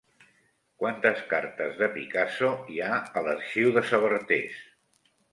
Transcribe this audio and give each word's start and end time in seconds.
Quantes 0.83 1.19
cartes 1.33 1.75
de 1.81 1.89
Picasso 1.97 2.49
hi 2.75 2.79
ha 2.85 2.95
a 3.21 3.23
l'arxiu 3.27 3.75
de 3.75 3.83
Sabartés? 3.91 4.57